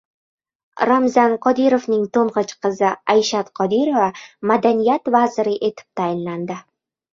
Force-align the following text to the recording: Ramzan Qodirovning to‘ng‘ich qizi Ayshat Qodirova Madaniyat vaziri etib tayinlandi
Ramzan 0.89 1.35
Qodirovning 1.43 2.07
to‘ng‘ich 2.19 2.55
qizi 2.67 2.89
Ayshat 3.15 3.53
Qodirova 3.61 4.09
Madaniyat 4.55 5.15
vaziri 5.19 5.57
etib 5.71 6.03
tayinlandi 6.03 6.61